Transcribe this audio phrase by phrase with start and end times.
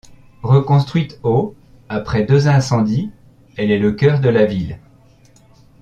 [0.41, 1.53] Reconstruite au
[1.87, 3.11] après deux incendies,
[3.55, 4.79] elle est le cœur de la ville.